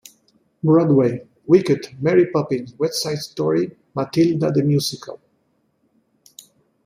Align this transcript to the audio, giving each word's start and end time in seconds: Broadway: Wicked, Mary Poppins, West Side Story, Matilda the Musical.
Broadway: 0.63 1.27
Wicked, 1.45 1.89
Mary 2.01 2.25
Poppins, 2.31 2.73
West 2.79 3.03
Side 3.03 3.19
Story, 3.19 3.77
Matilda 3.93 4.49
the 4.49 4.63
Musical. 4.63 5.21